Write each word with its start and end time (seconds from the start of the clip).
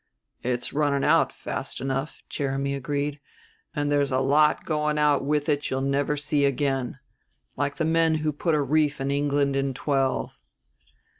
"It's 0.41 0.73
running 0.73 1.03
out 1.03 1.31
fast 1.31 1.79
enough," 1.79 2.23
Jeremy 2.27 2.73
agreed; 2.73 3.19
"and 3.75 3.91
there's 3.91 4.11
a 4.11 4.17
lot 4.17 4.65
going 4.65 4.97
out 4.97 5.23
with 5.23 5.47
it 5.47 5.69
you'll 5.69 5.79
never 5.81 6.17
see 6.17 6.43
again 6.43 6.97
like 7.55 7.75
the 7.75 7.85
men 7.85 8.15
who 8.15 8.31
put 8.33 8.55
a 8.55 8.61
reef 8.63 8.99
in 8.99 9.11
England 9.11 9.55
in 9.55 9.75
'twelve." 9.75 10.39